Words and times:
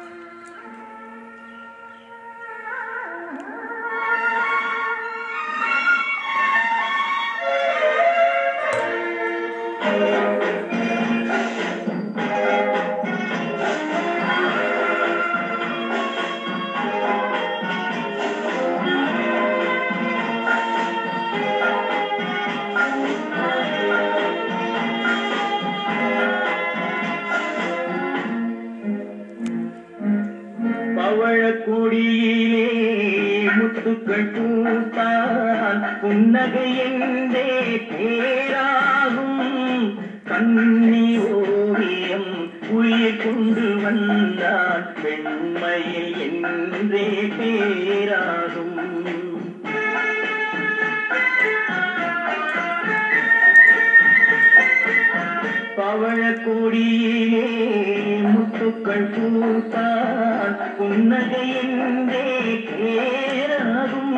Bye. 0.00 0.29
கொடியிலே 31.66 32.68
முத்துக்கள் 33.58 34.30
பூத்தால் 34.32 35.82
புன்னகை 36.00 36.76
என்றே 36.78 37.50
பேராகும். 37.90 39.38
கண்ணி 40.24 41.18
ஓவியம் 41.18 42.50
உயிர் 42.68 43.16
கொண்டு 43.16 43.76
வந்தால் 43.82 44.86
பெண்மையில் 45.02 46.14
என்றே 46.20 47.08
பேராகும். 47.38 48.78
பவழ 55.76 56.20
கொடியிலே 56.44 57.46
முத்துக்கள் 58.90 59.10
பூத்தான் 59.14 60.56
புன்னகை 60.76 61.44
என்றே 61.60 62.24
பேராகும். 62.68 64.16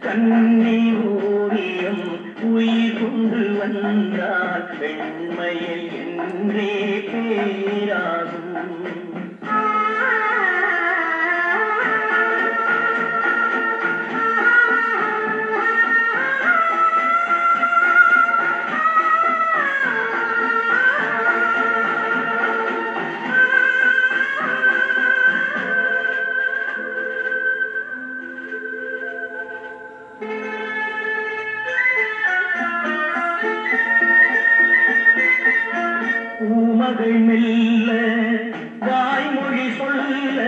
கண்ணி 0.00 0.80
ஓவியம் 1.10 2.04
உயிர் 2.52 2.98
கொண்டு 3.00 3.42
வந்தால் 3.58 4.68
பெண்மையில் 4.80 5.88
என்றே 6.00 6.74
பேராகும். 7.08 8.27
பூமகள் 36.88 37.18
மெல்ல 37.20 37.88
வாய்மொழி 38.80 39.64
சொல்ல 39.78 40.38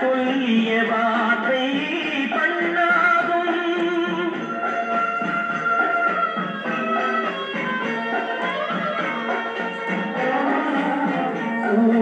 சொல்லிய 0.00 0.70
வார்த்தை 0.90 1.64
பண்ணாதும். 2.34 3.58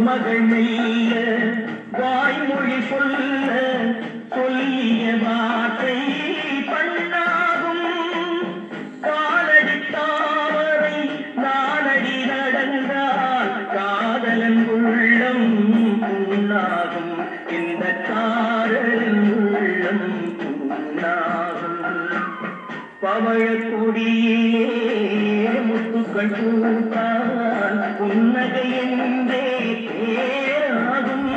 மகள் 0.06 0.44
மெல்ல 0.50 1.15
வாய்மொழி 1.98 2.78
சொல்ல 2.91 3.50
இந்த 17.88 18.12
உள்ளம் 19.34 20.06
புண்ணாகும் 20.38 21.82
பவழக்கொடியிலே 23.02 24.64
முத்துக்கள் 25.69 26.32
பூத்தான் 26.36 27.78
புன்னகை 27.98 28.66
என்றே 28.78 29.44
பேராகும். 29.86 31.30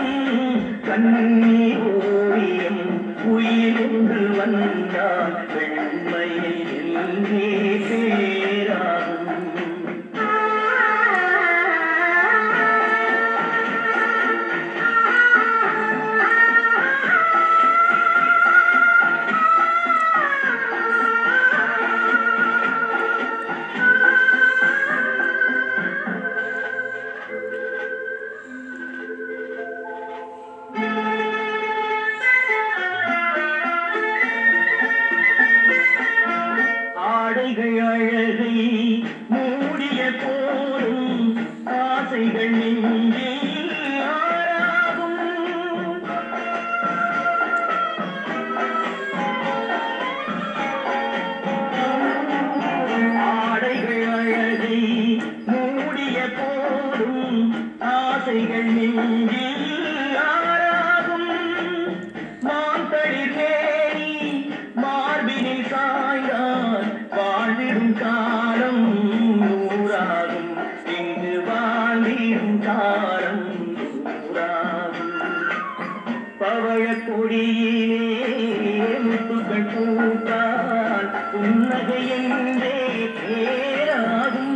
கண்ணி 0.88 1.60
ஓவியம் 1.92 2.84
உயிர் 3.26 3.82
என்று 3.86 5.06
பெண்மையில் 5.54 6.96
என்றே 6.96 7.50
ஆடைகள் 37.79 38.31
வாழ்ந்திடும் 72.10 72.60
பவழ 72.66 73.26
நூறாகும் 74.04 75.18
பவழக்கொடியிலே 76.40 78.00
முத்துக்கள் 79.06 79.68
பூத்தால் 79.72 81.10
புன்னகை 81.32 82.02
பேராகும். 83.18 84.56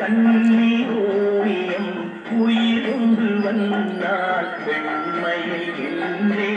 கண்ணி 0.00 0.72
ஓவியம் 1.02 1.92
உயிர் 2.40 2.86
கொண்டு 2.86 3.28
வந்தால் 3.44 4.50
பெண்மையில் 4.66 5.82
என்றே 6.08 6.52